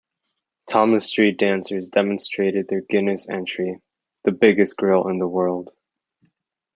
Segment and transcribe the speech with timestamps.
[0.67, 3.83] Tomas Street Dancers demonstrated their Guinness entry:
[4.23, 5.75] "the biggest grill in the world".